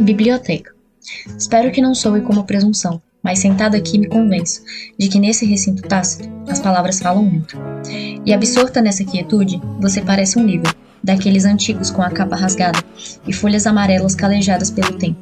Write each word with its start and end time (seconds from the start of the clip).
Biblioteca. 0.00 0.74
Espero 1.38 1.70
que 1.70 1.82
não 1.82 1.94
soe 1.94 2.22
como 2.22 2.44
presunção, 2.44 3.02
mas 3.22 3.38
sentado 3.38 3.76
aqui 3.76 3.98
me 3.98 4.08
convenço 4.08 4.62
de 4.98 5.08
que 5.08 5.18
nesse 5.18 5.44
recinto 5.44 5.82
tácito 5.82 6.26
as 6.48 6.58
palavras 6.58 7.00
falam 7.00 7.22
muito. 7.22 7.58
E 8.24 8.32
absorta 8.32 8.80
nessa 8.80 9.04
quietude, 9.04 9.60
você 9.78 10.00
parece 10.00 10.38
um 10.38 10.46
livro, 10.46 10.74
daqueles 11.04 11.44
antigos 11.44 11.90
com 11.90 12.02
a 12.02 12.10
capa 12.10 12.34
rasgada 12.34 12.82
e 13.26 13.32
folhas 13.32 13.66
amarelas 13.66 14.14
calejadas 14.14 14.70
pelo 14.70 14.96
tempo. 14.96 15.20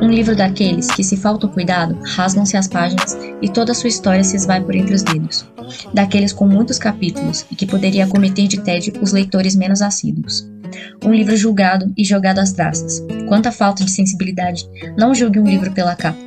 Um 0.00 0.08
livro 0.08 0.36
daqueles 0.36 0.86
que, 0.86 1.02
se 1.02 1.16
falta 1.16 1.46
o 1.46 1.50
cuidado, 1.50 1.98
rasgam-se 2.04 2.56
as 2.56 2.68
páginas 2.68 3.18
e 3.42 3.48
toda 3.48 3.72
a 3.72 3.74
sua 3.74 3.88
história 3.88 4.22
se 4.22 4.36
esvai 4.36 4.62
por 4.62 4.76
entre 4.76 4.94
os 4.94 5.02
dedos. 5.02 5.44
Daqueles 5.92 6.32
com 6.32 6.46
muitos 6.46 6.78
capítulos 6.78 7.44
e 7.50 7.56
que 7.56 7.66
poderia 7.66 8.06
cometer 8.06 8.46
de 8.46 8.60
tédio 8.60 8.94
os 9.02 9.12
leitores 9.12 9.56
menos 9.56 9.82
assíduos. 9.82 10.48
Um 11.04 11.12
livro 11.12 11.36
julgado 11.36 11.92
e 11.96 12.04
jogado 12.04 12.38
às 12.38 12.52
traças. 12.52 13.04
Quanta 13.28 13.52
falta 13.52 13.84
de 13.84 13.90
sensibilidade! 13.90 14.68
Não 14.96 15.14
julgue 15.14 15.38
um 15.38 15.46
livro 15.46 15.72
pela 15.72 15.94
capa. 15.94 16.18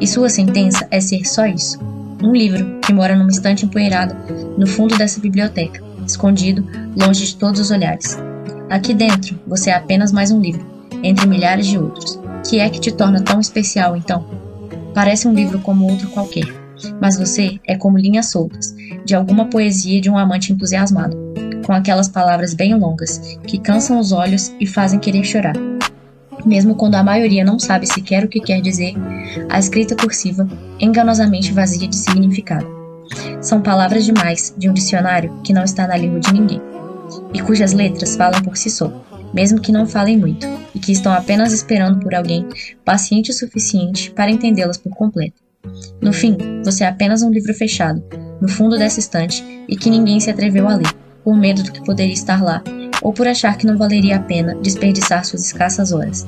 E 0.00 0.06
sua 0.06 0.28
sentença 0.28 0.86
é 0.90 1.00
ser 1.00 1.26
só 1.26 1.46
isso. 1.46 1.78
Um 2.22 2.32
livro 2.32 2.80
que 2.80 2.92
mora 2.92 3.14
numa 3.14 3.30
estante 3.30 3.64
empoeirada 3.64 4.16
no 4.56 4.66
fundo 4.66 4.96
dessa 4.96 5.20
biblioteca, 5.20 5.82
escondido, 6.06 6.66
longe 6.96 7.26
de 7.26 7.36
todos 7.36 7.60
os 7.60 7.70
olhares. 7.70 8.18
Aqui 8.68 8.92
dentro, 8.92 9.38
você 9.46 9.70
é 9.70 9.74
apenas 9.74 10.10
mais 10.10 10.30
um 10.30 10.40
livro, 10.40 10.66
entre 11.02 11.26
milhares 11.26 11.66
de 11.66 11.78
outros. 11.78 12.18
Que 12.48 12.58
é 12.58 12.68
que 12.68 12.80
te 12.80 12.92
torna 12.92 13.22
tão 13.22 13.40
especial, 13.40 13.96
então? 13.96 14.26
Parece 14.94 15.28
um 15.28 15.32
livro 15.32 15.58
como 15.60 15.88
outro 15.88 16.08
qualquer, 16.08 16.46
mas 17.00 17.16
você 17.16 17.58
é 17.66 17.76
como 17.76 17.98
linhas 17.98 18.30
soltas, 18.30 18.74
de 19.04 19.14
alguma 19.14 19.46
poesia 19.46 20.00
de 20.00 20.10
um 20.10 20.18
amante 20.18 20.52
entusiasmado, 20.52 21.16
com 21.68 21.74
aquelas 21.74 22.08
palavras 22.08 22.54
bem 22.54 22.74
longas, 22.74 23.18
que 23.46 23.58
cansam 23.58 24.00
os 24.00 24.10
olhos 24.10 24.50
e 24.58 24.66
fazem 24.66 24.98
querer 24.98 25.22
chorar. 25.22 25.54
Mesmo 26.46 26.74
quando 26.74 26.94
a 26.94 27.02
maioria 27.02 27.44
não 27.44 27.58
sabe 27.58 27.86
sequer 27.86 28.24
o 28.24 28.28
que 28.28 28.40
quer 28.40 28.62
dizer, 28.62 28.94
a 29.50 29.58
escrita 29.58 29.94
cursiva, 29.94 30.48
enganosamente 30.80 31.52
vazia 31.52 31.86
de 31.86 31.94
significado. 31.94 32.66
São 33.42 33.60
palavras 33.60 34.06
demais 34.06 34.54
de 34.56 34.66
um 34.66 34.72
dicionário 34.72 35.30
que 35.44 35.52
não 35.52 35.62
está 35.62 35.86
na 35.86 35.98
língua 35.98 36.20
de 36.20 36.32
ninguém, 36.32 36.62
e 37.34 37.42
cujas 37.42 37.74
letras 37.74 38.16
falam 38.16 38.40
por 38.40 38.56
si 38.56 38.70
só, 38.70 38.90
mesmo 39.34 39.60
que 39.60 39.70
não 39.70 39.86
falem 39.86 40.16
muito, 40.16 40.46
e 40.74 40.78
que 40.78 40.92
estão 40.92 41.12
apenas 41.12 41.52
esperando 41.52 42.00
por 42.00 42.14
alguém 42.14 42.48
paciente 42.82 43.30
o 43.30 43.34
suficiente 43.34 44.10
para 44.12 44.30
entendê-las 44.30 44.78
por 44.78 44.94
completo. 44.96 45.42
No 46.00 46.14
fim, 46.14 46.34
você 46.64 46.84
é 46.84 46.88
apenas 46.88 47.20
um 47.20 47.30
livro 47.30 47.52
fechado, 47.52 48.02
no 48.40 48.48
fundo 48.48 48.78
dessa 48.78 49.00
estante, 49.00 49.44
e 49.68 49.76
que 49.76 49.90
ninguém 49.90 50.18
se 50.18 50.30
atreveu 50.30 50.66
a 50.66 50.74
ler, 50.74 51.07
por 51.28 51.36
medo 51.36 51.62
do 51.62 51.70
que 51.70 51.84
poderia 51.84 52.14
estar 52.14 52.42
lá, 52.42 52.62
ou 53.02 53.12
por 53.12 53.28
achar 53.28 53.58
que 53.58 53.66
não 53.66 53.76
valeria 53.76 54.16
a 54.16 54.18
pena 54.18 54.54
desperdiçar 54.62 55.26
suas 55.26 55.44
escassas 55.44 55.92
horas. 55.92 56.26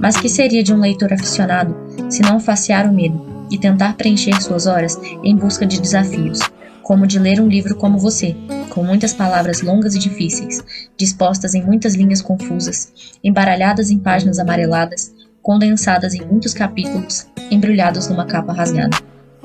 Mas 0.00 0.16
que 0.16 0.26
seria 0.26 0.62
de 0.62 0.72
um 0.72 0.80
leitor 0.80 1.12
aficionado 1.12 1.76
se 2.08 2.22
não 2.22 2.40
facear 2.40 2.88
o 2.88 2.94
medo 2.94 3.46
e 3.50 3.58
tentar 3.58 3.94
preencher 3.94 4.40
suas 4.40 4.66
horas 4.66 4.98
em 5.22 5.36
busca 5.36 5.66
de 5.66 5.78
desafios, 5.78 6.40
como 6.82 7.06
de 7.06 7.18
ler 7.18 7.42
um 7.42 7.46
livro 7.46 7.76
como 7.76 7.98
você, 7.98 8.34
com 8.70 8.82
muitas 8.82 9.12
palavras 9.12 9.60
longas 9.60 9.94
e 9.94 9.98
difíceis, 9.98 10.64
dispostas 10.96 11.54
em 11.54 11.62
muitas 11.62 11.94
linhas 11.94 12.22
confusas, 12.22 12.90
embaralhadas 13.22 13.90
em 13.90 13.98
páginas 13.98 14.38
amareladas, 14.38 15.12
condensadas 15.42 16.14
em 16.14 16.24
muitos 16.24 16.54
capítulos, 16.54 17.26
embrulhados 17.50 18.08
numa 18.08 18.24
capa 18.24 18.54
rasgada. 18.54 18.96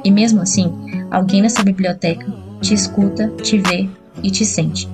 E 0.01 0.09
mesmo 0.09 0.41
assim, 0.41 0.71
alguém 1.11 1.41
nessa 1.41 1.61
biblioteca 1.61 2.25
te 2.61 2.73
escuta, 2.73 3.27
te 3.43 3.57
vê 3.59 3.89
e 4.23 4.31
te 4.31 4.45
sente. 4.45 4.87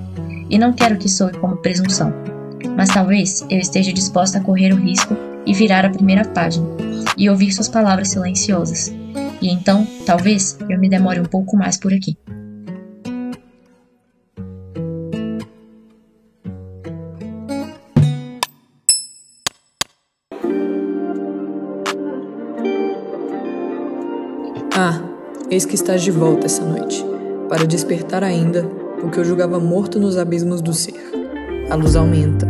E 0.50 0.58
não 0.58 0.72
quero 0.72 0.98
que 0.98 1.08
soe 1.08 1.32
como 1.32 1.56
presunção, 1.56 2.12
mas 2.76 2.90
talvez 2.90 3.44
eu 3.50 3.58
esteja 3.58 3.92
disposta 3.92 4.38
a 4.38 4.40
correr 4.40 4.72
o 4.72 4.76
risco 4.76 5.16
e 5.46 5.52
virar 5.52 5.84
a 5.84 5.90
primeira 5.90 6.24
página 6.24 6.66
e 7.16 7.28
ouvir 7.28 7.52
suas 7.52 7.68
palavras 7.68 8.08
silenciosas. 8.08 8.88
E 9.40 9.48
então, 9.50 9.86
talvez 10.06 10.58
eu 10.68 10.78
me 10.78 10.88
demore 10.88 11.20
um 11.20 11.24
pouco 11.24 11.56
mais 11.56 11.76
por 11.76 11.92
aqui. 11.92 12.16
Ah, 24.76 25.00
eis 25.50 25.64
que 25.64 25.76
estás 25.76 26.02
de 26.02 26.10
volta 26.10 26.46
essa 26.46 26.64
noite, 26.64 27.04
para 27.48 27.64
despertar 27.64 28.24
ainda 28.24 28.83
o 29.04 29.10
que 29.10 29.18
eu 29.18 29.24
julgava 29.24 29.60
morto 29.60 30.00
nos 30.00 30.16
abismos 30.16 30.62
do 30.62 30.72
ser. 30.72 30.94
A 31.68 31.74
luz 31.74 31.94
aumenta. 31.94 32.46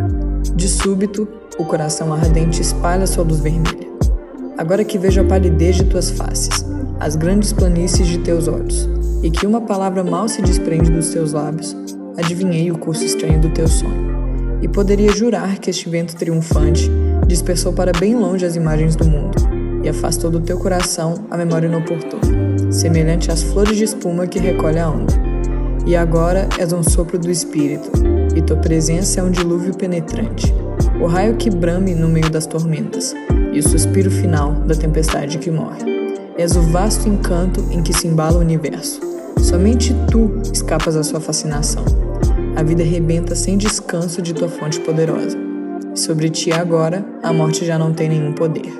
De 0.55 0.69
súbito, 0.69 1.27
o 1.59 1.65
coração 1.65 2.13
ardente 2.13 2.61
espalha 2.61 3.05
sua 3.05 3.25
luz 3.25 3.39
vermelha. 3.39 3.85
Agora 4.57 4.85
que 4.85 4.97
vejo 4.97 5.19
a 5.19 5.25
palidez 5.25 5.75
de 5.75 5.83
tuas 5.83 6.09
faces, 6.09 6.65
as 6.97 7.17
grandes 7.17 7.51
planícies 7.51 8.07
de 8.07 8.19
teus 8.19 8.47
olhos, 8.47 8.89
e 9.21 9.29
que 9.29 9.45
uma 9.45 9.61
palavra 9.61 10.01
mal 10.01 10.29
se 10.29 10.41
desprende 10.41 10.89
dos 10.89 11.09
teus 11.09 11.33
lábios, 11.33 11.75
adivinhei 12.17 12.71
o 12.71 12.77
curso 12.77 13.03
estranho 13.03 13.41
do 13.41 13.49
teu 13.49 13.67
sonho. 13.67 14.15
E 14.61 14.67
poderia 14.67 15.11
jurar 15.11 15.59
que 15.59 15.69
este 15.69 15.89
vento 15.89 16.15
triunfante 16.15 16.89
dispersou 17.27 17.73
para 17.73 17.91
bem 17.91 18.15
longe 18.15 18.45
as 18.45 18.55
imagens 18.55 18.95
do 18.95 19.03
mundo 19.03 19.35
e 19.83 19.89
afastou 19.89 20.31
do 20.31 20.39
teu 20.39 20.57
coração 20.57 21.25
a 21.29 21.35
memória 21.35 21.67
inoportuna, 21.67 22.71
semelhante 22.71 23.29
às 23.29 23.43
flores 23.43 23.75
de 23.75 23.83
espuma 23.83 24.25
que 24.25 24.39
recolhe 24.39 24.79
a 24.79 24.89
onda. 24.89 25.34
E 25.85 25.95
agora 25.95 26.49
és 26.57 26.73
um 26.73 26.81
sopro 26.81 27.19
do 27.19 27.29
espírito, 27.29 27.91
e 28.35 28.41
tua 28.41 28.57
presença 28.57 29.19
é 29.19 29.23
um 29.23 29.29
dilúvio 29.29 29.75
penetrante, 29.77 30.51
o 30.99 31.05
raio 31.05 31.35
que 31.35 31.49
brame 31.49 31.93
no 31.93 32.07
meio 32.07 32.29
das 32.29 32.47
tormentas, 32.47 33.13
e 33.53 33.59
o 33.59 33.63
suspiro 33.63 34.09
final 34.09 34.51
da 34.51 34.73
tempestade 34.73 35.37
que 35.37 35.51
morre. 35.51 35.83
És 36.37 36.55
o 36.55 36.61
vasto 36.61 37.07
encanto 37.07 37.63
em 37.71 37.83
que 37.83 37.93
se 37.93 38.07
embala 38.07 38.37
o 38.37 38.41
universo. 38.41 38.99
Somente 39.39 39.95
tu 40.09 40.41
escapas 40.51 40.95
à 40.95 41.03
sua 41.03 41.19
fascinação. 41.19 41.85
A 42.55 42.63
vida 42.63 42.83
rebenta 42.83 43.35
sem 43.35 43.55
descanso 43.55 44.21
de 44.21 44.33
tua 44.33 44.49
fonte 44.49 44.79
poderosa. 44.79 45.37
E 45.93 45.99
sobre 45.99 46.29
ti 46.29 46.51
agora 46.51 47.05
a 47.21 47.31
morte 47.31 47.63
já 47.63 47.77
não 47.77 47.93
tem 47.93 48.09
nenhum 48.09 48.33
poder. 48.33 48.73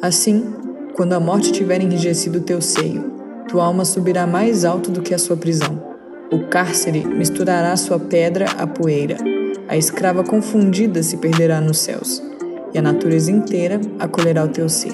Assim, 0.00 0.54
quando 0.94 1.14
a 1.14 1.20
morte 1.20 1.50
tiver 1.50 1.80
enrijecido 1.80 2.40
teu 2.40 2.62
seio, 2.62 3.12
tua 3.48 3.64
alma 3.64 3.84
subirá 3.84 4.26
mais 4.26 4.64
alto 4.64 4.90
do 4.90 5.02
que 5.02 5.12
a 5.12 5.18
sua 5.18 5.36
prisão. 5.36 5.87
O 6.30 6.40
cárcere 6.40 7.06
misturará 7.06 7.74
sua 7.74 7.98
pedra 7.98 8.44
à 8.58 8.66
poeira. 8.66 9.16
A 9.66 9.78
escrava 9.78 10.22
confundida 10.22 11.02
se 11.02 11.16
perderá 11.16 11.58
nos 11.58 11.78
céus, 11.78 12.22
e 12.74 12.78
a 12.78 12.82
natureza 12.82 13.30
inteira 13.30 13.80
acolherá 13.98 14.44
o 14.44 14.48
teu 14.48 14.68
ser. 14.68 14.92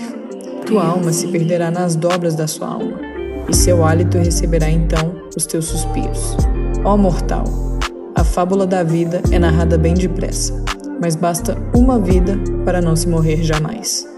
Tua 0.65 0.87
alma 0.87 1.13
se 1.13 1.27
perderá 1.27 1.73
nas 1.73 1.97
dobras 1.97 2.37
da 2.37 2.47
sua 2.47 2.69
alma, 2.69 3.01
e 3.49 3.55
seu 3.55 3.85
hálito 3.85 4.17
receberá 4.17 4.71
então 4.71 5.13
os 5.37 5.45
teus 5.45 5.65
suspiros. 5.65 6.37
Ó 6.85 6.97
mortal, 6.97 7.45
a 8.15 8.23
fábula 8.23 8.65
da 8.65 8.85
vida 8.85 9.21
é 9.33 9.39
narrada 9.39 9.77
bem 9.77 9.95
depressa, 9.95 10.55
mas 11.01 11.17
basta 11.17 11.59
uma 11.75 11.99
vida 11.99 12.39
para 12.65 12.81
não 12.81 12.95
se 12.95 13.09
morrer 13.09 13.43
jamais. 13.43 14.14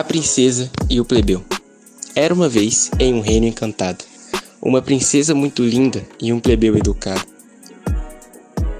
A 0.00 0.02
Princesa 0.02 0.70
e 0.88 0.98
o 0.98 1.04
Plebeu 1.04 1.44
Era 2.14 2.32
uma 2.32 2.48
vez, 2.48 2.90
em 2.98 3.12
um 3.12 3.20
reino 3.20 3.44
encantado, 3.44 4.02
uma 4.62 4.80
princesa 4.80 5.34
muito 5.34 5.62
linda 5.62 6.02
e 6.18 6.32
um 6.32 6.40
plebeu 6.40 6.74
educado. 6.74 7.20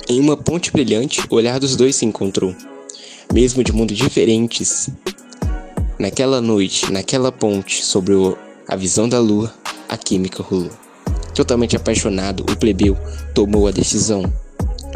Em 0.09 0.19
uma 0.19 0.35
ponte 0.35 0.73
brilhante, 0.73 1.21
o 1.29 1.35
olhar 1.35 1.61
dos 1.61 1.77
dois 1.77 1.95
se 1.95 2.07
encontrou, 2.07 2.57
mesmo 3.35 3.63
de 3.63 3.71
mundos 3.71 3.99
diferentes. 3.99 4.89
Naquela 5.99 6.41
noite, 6.41 6.91
naquela 6.91 7.31
ponte, 7.31 7.85
sobre 7.85 8.15
o, 8.15 8.35
a 8.67 8.75
visão 8.75 9.07
da 9.07 9.21
lua, 9.21 9.53
a 9.91 9.99
química 9.99 10.43
rolou. 10.43 10.73
Totalmente 11.35 11.77
apaixonado, 11.77 12.47
o 12.51 12.57
plebeu 12.57 12.97
tomou 13.35 13.69
a 13.69 13.71
decisão. 13.71 14.23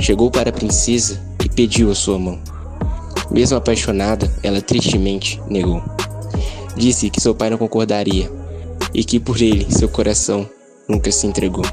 Chegou 0.00 0.30
para 0.30 0.48
a 0.48 0.54
princesa 0.54 1.22
e 1.44 1.50
pediu 1.50 1.90
a 1.90 1.94
sua 1.94 2.18
mão. 2.18 2.40
Mesmo 3.30 3.58
apaixonada, 3.58 4.32
ela 4.42 4.62
tristemente 4.62 5.38
negou. 5.50 5.93
Disse 6.76 7.10
que 7.10 7.20
seu 7.20 7.34
pai 7.34 7.50
não 7.50 7.58
concordaria 7.58 8.30
e 8.92 9.04
que 9.04 9.20
por 9.20 9.40
ele 9.40 9.66
seu 9.70 9.88
coração 9.88 10.48
nunca 10.88 11.10
se 11.10 11.26
entregou. 11.26 11.64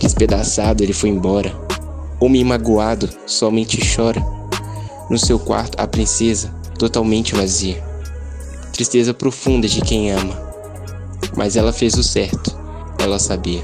Despedaçado, 0.00 0.82
ele 0.82 0.92
foi 0.92 1.10
embora. 1.10 1.54
Homem 2.20 2.44
magoado 2.44 3.08
somente 3.26 3.80
chora. 3.94 4.24
No 5.10 5.18
seu 5.18 5.38
quarto, 5.38 5.80
a 5.80 5.86
princesa, 5.86 6.52
totalmente 6.78 7.34
vazia. 7.34 7.82
Tristeza 8.72 9.12
profunda 9.12 9.66
de 9.66 9.80
quem 9.80 10.10
ama. 10.10 10.36
Mas 11.36 11.56
ela 11.56 11.72
fez 11.72 11.94
o 11.94 12.02
certo, 12.02 12.56
ela 12.98 13.18
sabia. 13.18 13.62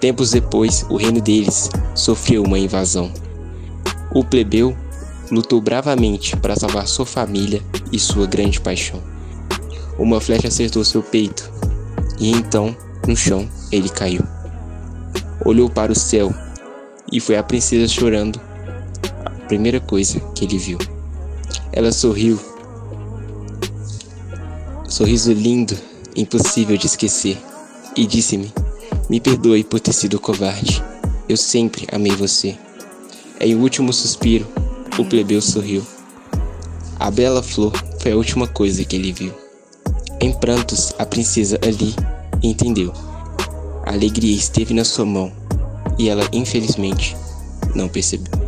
Tempos 0.00 0.30
depois, 0.30 0.84
o 0.88 0.96
reino 0.96 1.20
deles 1.20 1.68
sofreu 1.94 2.42
uma 2.42 2.58
invasão. 2.58 3.12
O 4.14 4.24
plebeu 4.24 4.74
lutou 5.30 5.60
bravamente 5.60 6.36
para 6.36 6.56
salvar 6.56 6.88
sua 6.88 7.06
família 7.06 7.62
e 7.92 7.98
sua 7.98 8.26
grande 8.26 8.60
paixão. 8.60 9.00
Uma 9.98 10.20
flecha 10.20 10.48
acertou 10.48 10.84
seu 10.84 11.02
peito, 11.02 11.50
e 12.18 12.30
então, 12.30 12.76
no 13.06 13.16
chão, 13.16 13.48
ele 13.70 13.88
caiu. 13.88 14.22
Olhou 15.44 15.70
para 15.70 15.92
o 15.92 15.96
céu, 15.96 16.34
e 17.12 17.20
foi 17.20 17.36
a 17.36 17.42
princesa 17.42 17.88
chorando. 17.88 18.40
A 19.24 19.30
primeira 19.46 19.80
coisa 19.80 20.20
que 20.34 20.44
ele 20.44 20.58
viu. 20.58 20.78
Ela 21.72 21.92
sorriu. 21.92 22.38
Sorriso 24.88 25.32
lindo, 25.32 25.76
impossível 26.16 26.76
de 26.76 26.86
esquecer, 26.86 27.38
e 27.96 28.06
disse-me: 28.06 28.52
Me 29.08 29.20
perdoe 29.20 29.64
por 29.64 29.80
ter 29.80 29.92
sido 29.92 30.18
covarde. 30.18 30.82
Eu 31.28 31.36
sempre 31.36 31.86
amei 31.92 32.12
você. 32.12 32.56
Em 33.40 33.54
último 33.54 33.92
suspiro, 33.92 34.46
o 35.00 35.04
plebeu 35.04 35.40
sorriu. 35.40 35.82
A 36.98 37.10
bela 37.10 37.42
flor 37.42 37.72
foi 38.00 38.12
a 38.12 38.16
última 38.16 38.46
coisa 38.46 38.84
que 38.84 38.96
ele 38.96 39.12
viu. 39.12 39.32
Em 40.20 40.32
prantos, 40.32 40.92
a 40.98 41.06
princesa 41.06 41.58
ali 41.62 41.94
entendeu. 42.42 42.92
A 43.86 43.92
alegria 43.92 44.36
esteve 44.36 44.74
na 44.74 44.84
sua 44.84 45.06
mão 45.06 45.32
e 45.98 46.08
ela, 46.08 46.28
infelizmente, 46.32 47.16
não 47.74 47.88
percebeu. 47.88 48.39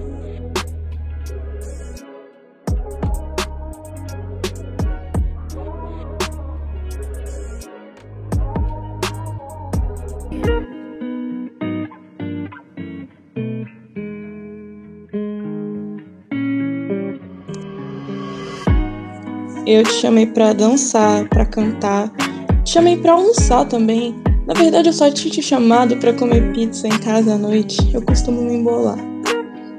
Eu 19.64 19.85
te 19.85 19.93
chamei 19.93 20.26
para 20.26 20.53
dançar, 20.53 21.29
para 21.29 21.47
cantar, 21.47 22.11
te 22.64 22.73
chamei 22.73 22.97
para 22.97 23.12
almoçar 23.12 23.64
também. 23.64 24.14
Na 24.44 24.55
verdade, 24.55 24.88
eu 24.88 24.93
só 24.93 25.09
tinha 25.09 25.32
te 25.32 25.41
chamado 25.41 25.97
para 25.99 26.12
comer 26.12 26.53
pizza 26.53 26.88
em 26.88 26.99
casa 26.99 27.35
à 27.35 27.38
noite. 27.38 27.76
Eu 27.94 28.03
costumo 28.03 28.43
me 28.43 28.56
embolar. 28.56 28.99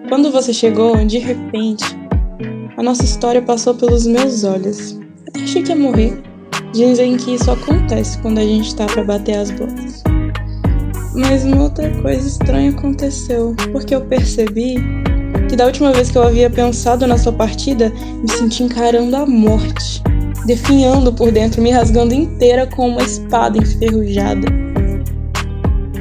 Quando 0.07 0.31
você 0.31 0.53
chegou, 0.53 0.95
de 1.06 1.18
repente, 1.18 1.83
a 2.77 2.81
nossa 2.81 3.03
história 3.03 3.41
passou 3.41 3.75
pelos 3.75 4.07
meus 4.07 4.45
olhos. 4.45 4.97
Até 5.27 5.41
achei 5.41 5.62
que 5.62 5.69
ia 5.69 5.75
morrer. 5.75 6.21
Dizem 6.71 7.18
que 7.18 7.36
isso 7.36 7.51
acontece 7.51 8.18
quando 8.19 8.38
a 8.38 8.44
gente 8.44 8.74
tá 8.75 8.86
para 8.86 9.03
bater 9.03 9.36
as 9.36 9.51
botas. 9.51 10.01
Mas 11.13 11.44
uma 11.44 11.63
outra 11.63 11.89
coisa 12.01 12.25
estranha 12.25 12.71
aconteceu, 12.71 13.53
porque 13.74 13.94
eu 13.94 14.01
percebi 14.01 14.75
que 15.50 15.56
da 15.56 15.65
última 15.65 15.91
vez 15.91 16.09
que 16.09 16.18
eu 16.18 16.24
havia 16.24 16.50
pensado 16.50 17.06
na 17.06 17.18
sua 17.18 17.31
partida, 17.31 17.91
me 18.21 18.31
senti 18.31 18.63
encarando 18.63 19.15
a 19.15 19.25
morte, 19.25 20.01
definhando 20.45 21.13
por 21.13 21.31
dentro, 21.31 21.62
me 21.62 21.71
rasgando 21.71 22.13
inteira 22.13 22.68
com 22.68 22.89
uma 22.89 23.03
espada 23.03 23.57
enferrujada. 23.57 24.47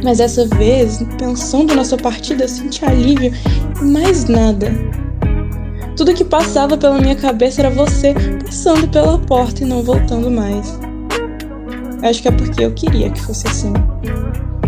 Mas 0.02 0.19
dessa 0.19 0.46
vez, 0.46 1.05
pensando 1.19 1.75
na 1.75 1.84
sua 1.84 1.99
partida, 1.99 2.49
senti 2.49 2.84
alívio 2.84 3.32
e 3.81 3.84
mais 3.84 4.25
nada. 4.25 4.73
Tudo 5.96 6.14
que 6.14 6.25
passava 6.25 6.76
pela 6.76 6.99
minha 6.99 7.14
cabeça 7.14 7.61
era 7.61 7.70
você 7.70 8.14
passando 8.44 8.88
pela 8.88 9.19
porta 9.19 9.62
e 9.62 9.67
não 9.67 9.82
voltando 9.82 10.31
mais. 10.31 10.78
Acho 12.02 12.23
que 12.23 12.28
é 12.28 12.32
porque 12.32 12.64
eu 12.64 12.73
queria 12.73 13.11
que 13.11 13.20
fosse 13.20 13.46
assim 13.46 13.73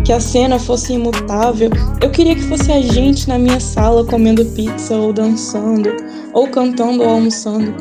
que 0.05 0.13
a 0.13 0.21
cena 0.21 0.59
fosse 0.59 0.93
imutável. 0.93 1.71
Eu 2.01 2.11
queria 2.11 2.35
que 2.35 2.43
fosse 2.43 2.71
a 2.71 2.81
gente 2.81 3.27
na 3.27 3.39
minha 3.39 3.59
sala 3.59 4.05
comendo 4.05 4.45
pizza 4.45 4.95
ou 4.95 5.13
dançando, 5.13 5.91
ou 6.35 6.47
cantando 6.49 7.03
ou 7.03 7.09
almoçando. 7.09 7.75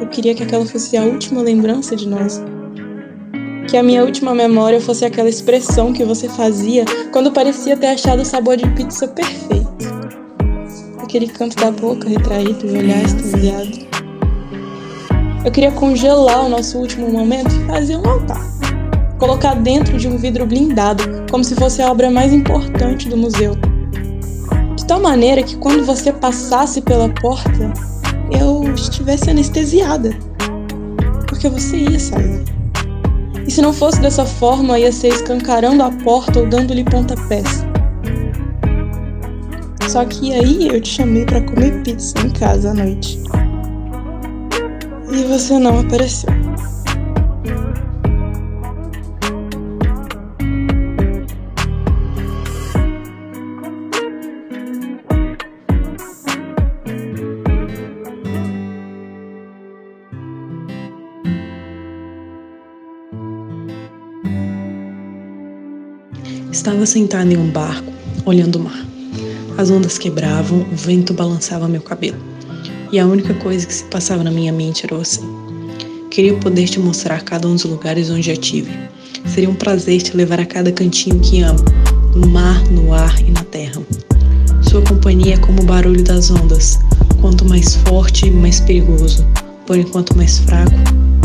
Eu 0.00 0.06
queria 0.06 0.34
que 0.34 0.44
aquela 0.44 0.64
fosse 0.64 0.96
a 0.96 1.02
última 1.02 1.42
lembrança 1.42 1.96
de 1.96 2.08
nós. 2.08 2.40
Que 3.68 3.76
a 3.76 3.82
minha 3.82 4.04
última 4.04 4.32
memória 4.32 4.80
fosse 4.80 5.04
aquela 5.04 5.28
expressão 5.28 5.92
que 5.92 6.04
você 6.04 6.28
fazia 6.28 6.84
quando 7.12 7.32
parecia 7.32 7.76
ter 7.76 7.88
achado 7.88 8.22
o 8.22 8.24
sabor 8.24 8.56
de 8.56 8.68
pizza 8.70 9.08
perfeito. 9.08 9.66
Aquele 11.02 11.26
canto 11.26 11.56
da 11.56 11.72
boca 11.72 12.08
retraído 12.08 12.64
e 12.64 12.78
olhar 12.78 13.02
extasiado. 13.02 13.86
Eu 15.44 15.50
queria 15.50 15.72
congelar 15.72 16.46
o 16.46 16.48
nosso 16.48 16.78
último 16.78 17.10
momento 17.10 17.50
e 17.50 17.66
fazer 17.66 17.96
um 17.96 18.08
altar 18.08 18.55
colocar 19.18 19.54
dentro 19.54 19.96
de 19.98 20.08
um 20.08 20.16
vidro 20.16 20.46
blindado, 20.46 21.04
como 21.30 21.42
se 21.42 21.54
fosse 21.54 21.82
a 21.82 21.90
obra 21.90 22.10
mais 22.10 22.32
importante 22.32 23.08
do 23.08 23.16
museu. 23.16 23.56
De 24.76 24.84
tal 24.86 25.00
maneira 25.00 25.42
que 25.42 25.56
quando 25.56 25.84
você 25.84 26.12
passasse 26.12 26.80
pela 26.80 27.08
porta, 27.08 27.72
eu 28.30 28.74
estivesse 28.74 29.30
anestesiada. 29.30 30.10
Porque 31.26 31.48
você 31.48 31.76
ia 31.76 31.98
sair. 31.98 32.44
E 33.46 33.50
se 33.50 33.62
não 33.62 33.72
fosse 33.72 34.00
dessa 34.00 34.24
forma, 34.24 34.78
ia 34.78 34.92
ser 34.92 35.08
escancarando 35.08 35.82
a 35.82 35.90
porta 35.90 36.40
ou 36.40 36.48
dando-lhe 36.48 36.84
pontapés. 36.84 37.64
Só 39.88 40.04
que 40.04 40.34
aí 40.34 40.68
eu 40.68 40.80
te 40.80 40.88
chamei 40.88 41.24
para 41.24 41.40
comer 41.42 41.82
pizza 41.82 42.18
em 42.24 42.30
casa 42.30 42.70
à 42.70 42.74
noite. 42.74 43.20
E 45.10 45.22
você 45.24 45.58
não 45.58 45.78
apareceu. 45.78 46.45
Estava 66.56 66.86
sentado 66.86 67.30
em 67.30 67.36
um 67.36 67.50
barco, 67.50 67.92
olhando 68.24 68.56
o 68.56 68.60
mar. 68.60 68.86
As 69.58 69.70
ondas 69.70 69.98
quebravam, 69.98 70.60
o 70.72 70.74
vento 70.74 71.12
balançava 71.12 71.68
meu 71.68 71.82
cabelo. 71.82 72.16
E 72.90 72.98
a 72.98 73.06
única 73.06 73.34
coisa 73.34 73.66
que 73.66 73.74
se 73.74 73.84
passava 73.84 74.24
na 74.24 74.30
minha 74.30 74.50
mente 74.54 74.86
era 74.86 74.96
você. 74.96 75.20
Queria 76.10 76.32
poder 76.38 76.66
te 76.66 76.80
mostrar 76.80 77.22
cada 77.24 77.46
um 77.46 77.52
dos 77.52 77.64
lugares 77.64 78.08
onde 78.08 78.22
já 78.22 78.36
tive. 78.36 78.70
Seria 79.26 79.50
um 79.50 79.54
prazer 79.54 80.00
te 80.00 80.16
levar 80.16 80.40
a 80.40 80.46
cada 80.46 80.72
cantinho 80.72 81.20
que 81.20 81.42
amo, 81.42 81.62
no 82.14 82.26
mar, 82.26 82.64
no 82.70 82.94
ar 82.94 83.20
e 83.20 83.30
na 83.30 83.44
terra. 83.44 83.82
Sua 84.62 84.80
companhia 84.80 85.34
é 85.34 85.38
como 85.38 85.60
o 85.60 85.66
barulho 85.66 86.02
das 86.02 86.30
ondas. 86.30 86.78
Quanto 87.20 87.44
mais 87.44 87.76
forte, 87.86 88.30
mais 88.30 88.60
perigoso. 88.60 89.26
Porém, 89.66 89.84
quanto 89.84 90.16
mais 90.16 90.38
fraco, 90.38 90.72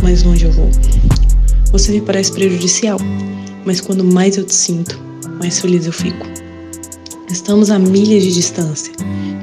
mais 0.03 0.23
longe 0.23 0.43
eu 0.43 0.51
vou. 0.51 0.69
Você 1.71 1.93
me 1.93 2.01
parece 2.01 2.33
prejudicial, 2.33 2.99
mas 3.65 3.79
quando 3.79 4.03
mais 4.03 4.35
eu 4.35 4.43
te 4.43 4.53
sinto, 4.53 5.10
mais 5.41 5.59
feliz 5.59 5.87
eu 5.87 5.91
fico. 5.91 6.27
Estamos 7.27 7.71
a 7.71 7.79
milhas 7.79 8.21
de 8.21 8.31
distância 8.31 8.93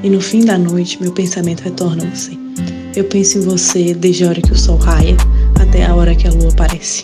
e 0.01 0.09
no 0.09 0.21
fim 0.21 0.45
da 0.45 0.57
noite 0.57 0.97
meu 1.01 1.11
pensamento 1.11 1.59
retorna 1.59 2.03
a 2.05 2.15
você. 2.15 2.31
Eu 2.95 3.03
penso 3.03 3.37
em 3.37 3.41
você 3.41 3.93
desde 3.93 4.23
a 4.23 4.29
hora 4.29 4.41
que 4.41 4.53
o 4.53 4.57
sol 4.57 4.77
raia 4.77 5.17
até 5.59 5.85
a 5.85 5.93
hora 5.93 6.15
que 6.15 6.25
a 6.25 6.31
lua 6.31 6.51
aparece. 6.51 7.03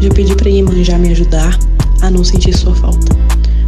Já 0.00 0.08
pedi 0.08 0.34
para 0.34 0.50
Iemanjá 0.50 0.98
me 0.98 1.10
ajudar 1.10 1.56
a 2.02 2.10
não 2.10 2.24
sentir 2.24 2.52
sua 2.52 2.74
falta, 2.74 3.16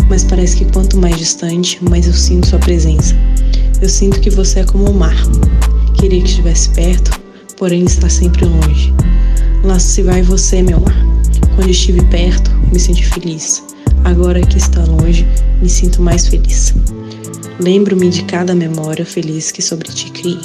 mas 0.08 0.24
parece 0.24 0.56
que 0.56 0.72
quanto 0.72 0.98
mais 0.98 1.16
distante, 1.16 1.78
mais 1.88 2.08
eu 2.08 2.12
sinto 2.12 2.48
sua 2.48 2.58
presença. 2.58 3.14
Eu 3.80 3.88
sinto 3.88 4.20
que 4.20 4.30
você 4.30 4.60
é 4.60 4.64
como 4.64 4.90
o 4.90 4.94
mar. 4.94 5.16
Queria 5.94 6.20
que 6.20 6.28
estivesse 6.28 6.68
perto, 6.70 7.12
porém 7.56 7.84
está 7.84 8.08
sempre 8.08 8.44
longe. 8.44 8.92
Lá 9.62 9.78
se 9.78 10.02
vai 10.02 10.20
você, 10.20 10.62
meu 10.62 10.80
mar. 10.80 11.06
Quando 11.54 11.70
estive 11.70 12.02
perto, 12.06 12.50
me 12.72 12.80
senti 12.80 13.06
feliz. 13.06 13.62
Agora 14.04 14.40
que 14.40 14.58
está 14.58 14.84
longe, 14.84 15.24
me 15.60 15.68
sinto 15.68 16.02
mais 16.02 16.26
feliz. 16.26 16.74
Lembro-me 17.60 18.10
de 18.10 18.24
cada 18.24 18.52
memória 18.54 19.06
feliz 19.06 19.52
que 19.52 19.62
sobre 19.62 19.92
ti 19.92 20.10
criei. 20.10 20.40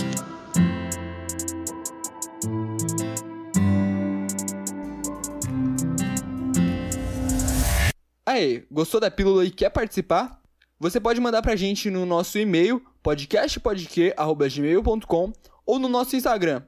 Aê, 8.25 8.63
gostou 8.71 8.99
da 8.99 9.09
pílula 9.09 9.43
e 9.43 9.49
quer 9.49 9.71
participar? 9.71 10.39
Você 10.79 10.99
pode 10.99 11.19
mandar 11.19 11.41
pra 11.41 11.55
gente 11.55 11.89
no 11.89 12.05
nosso 12.05 12.37
e-mail 12.37 12.79
podcastpodq.gmail.com 13.01 15.33
ou 15.65 15.79
no 15.79 15.89
nosso 15.89 16.15
Instagram, 16.15 16.61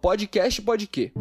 podcastpodq. 0.00 1.12